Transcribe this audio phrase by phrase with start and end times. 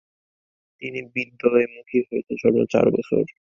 [0.81, 3.21] তিনি বিদ্যালয়মুখী হয়েছেন সর্বমোট চার বছর।